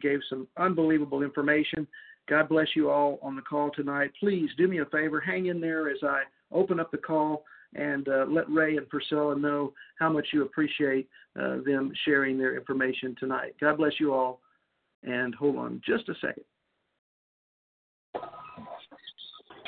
[0.01, 1.86] gave some unbelievable information.
[2.29, 4.11] God bless you all on the call tonight.
[4.20, 6.22] Please do me a favor, hang in there as I
[6.53, 11.09] open up the call and uh, let Ray and Priscilla know how much you appreciate
[11.39, 13.55] uh, them sharing their information tonight.
[13.61, 14.41] God bless you all.
[15.05, 16.45] And hold on just a second.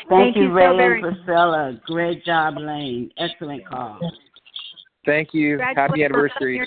[0.09, 1.81] Thank, Thank you, Ray so and Priscilla.
[1.87, 3.11] Great job, Lane.
[3.17, 4.01] Excellent call.
[5.07, 5.59] Thank you.
[5.77, 6.63] Happy anniversary.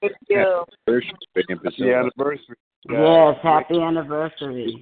[0.00, 0.64] Thank you.
[0.82, 2.56] Happy anniversary.
[2.88, 4.80] Yes, happy anniversary.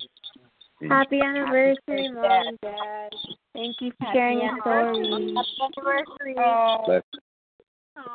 [0.89, 3.11] Happy anniversary, Mom and Dad.
[3.55, 5.35] Thank you for sharing your story.
[5.35, 6.35] Happy anniversary.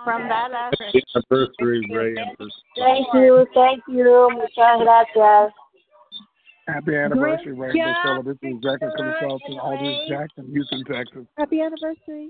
[0.06, 0.76] From Dallas.
[0.80, 4.30] Happy anniversary, Ray and Thank you, thank you.
[4.32, 5.54] Muchas gracias.
[6.68, 8.24] Happy anniversary, Ray and Priscilla.
[8.24, 11.26] This is Jackson Consulting, Aldridge Jackson, Houston, Texas.
[11.40, 12.30] Happy anniversary.